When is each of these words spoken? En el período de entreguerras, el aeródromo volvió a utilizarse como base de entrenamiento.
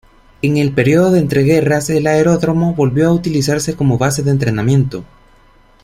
En 0.41 0.57
el 0.57 0.71
período 0.73 1.11
de 1.11 1.19
entreguerras, 1.19 1.91
el 1.91 2.07
aeródromo 2.07 2.73
volvió 2.73 3.07
a 3.09 3.13
utilizarse 3.13 3.75
como 3.75 3.99
base 3.99 4.23
de 4.23 4.31
entrenamiento. 4.31 5.03